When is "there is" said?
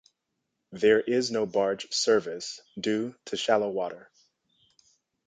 0.71-1.29